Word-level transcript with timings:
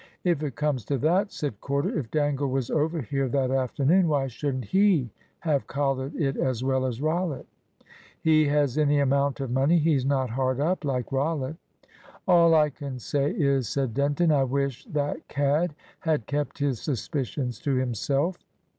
"If 0.23 0.41
it 0.41 0.55
comes 0.55 0.83
to 0.85 0.97
that," 0.97 1.31
said 1.31 1.61
Corder, 1.61 1.95
"if 1.99 2.09
Dangle 2.09 2.49
was 2.49 2.71
over 2.71 3.01
here 3.01 3.29
that 3.29 3.51
afternoon, 3.51 4.07
why 4.07 4.25
shouldn't 4.29 4.65
he 4.65 5.11
have 5.41 5.67
collared 5.67 6.15
it 6.15 6.37
as 6.37 6.63
well 6.63 6.87
as 6.87 7.03
Rollitt?" 7.03 7.45
"He 8.19 8.45
has 8.47 8.79
any 8.79 8.97
amount 8.99 9.41
of 9.41 9.51
money. 9.51 9.77
He's 9.77 10.03
not 10.03 10.31
hard 10.31 10.59
up, 10.59 10.83
like 10.83 11.11
Rollitt." 11.11 11.57
"All 12.27 12.55
I 12.55 12.71
can 12.71 12.97
say 12.97 13.29
is," 13.29 13.69
said 13.69 13.93
Denton, 13.93 14.31
"I 14.31 14.43
wish 14.43 14.85
that 14.85 15.27
cad 15.27 15.75
had 15.99 16.25
kept 16.25 16.57
his 16.57 16.81
suspicions 16.81 17.59
to 17.59 17.75
himself." 17.75 18.37